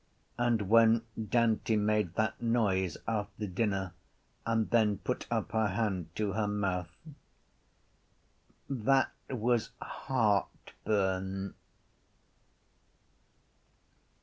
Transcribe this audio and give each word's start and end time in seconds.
And 0.39 0.63
when 0.63 1.03
Dante 1.29 1.75
made 1.75 2.15
that 2.15 2.41
noise 2.41 2.97
after 3.07 3.45
dinner 3.45 3.93
and 4.47 4.67
then 4.71 4.97
put 4.97 5.27
up 5.29 5.51
her 5.51 5.67
hand 5.67 6.07
to 6.15 6.31
her 6.31 6.47
mouth: 6.47 6.89
that 8.67 9.11
was 9.29 9.69
heartburn. 9.79 11.53